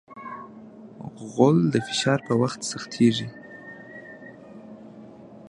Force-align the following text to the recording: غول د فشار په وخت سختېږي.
غول 1.31 1.57
د 1.73 1.75
فشار 1.87 2.19
په 2.27 2.33
وخت 2.41 2.59
سختېږي. 2.71 3.27